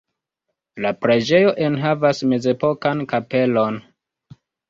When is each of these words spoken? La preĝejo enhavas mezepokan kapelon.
La 0.85 0.91
preĝejo 1.03 1.51
enhavas 1.65 2.21
mezepokan 2.33 3.05
kapelon. 3.13 3.77